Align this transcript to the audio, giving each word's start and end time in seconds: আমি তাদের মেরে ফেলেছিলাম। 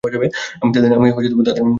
আমি 0.61 0.69
তাদের 0.75 0.91
মেরে 0.95 1.13
ফেলেছিলাম। 1.15 1.67